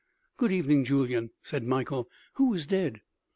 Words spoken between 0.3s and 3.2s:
"Good evening, Julyan," said Mikael. "Who is dead?"